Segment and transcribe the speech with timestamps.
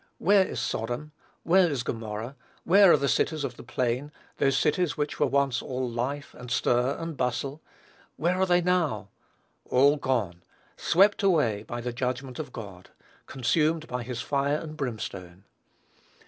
[0.17, 1.11] "Where is Sodom?
[1.43, 2.35] Where is Gomorrah?
[2.63, 6.49] Where are the cities of the plain, those cities which were once all life, and
[6.49, 7.61] stir, and bustle?
[8.17, 9.09] Where are they now?
[9.69, 10.41] All gone!
[10.75, 12.89] swept away by the judgment of God!
[13.27, 15.43] Consumed by his fire and brimstone!"